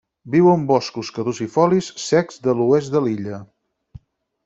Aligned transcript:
Viu 0.35 0.47
en 0.53 0.63
boscos 0.71 1.11
caducifolis 1.17 1.91
secs 2.07 2.43
de 2.49 2.59
l'oest 2.61 2.95
de 2.97 3.07
l'illa. 3.09 3.45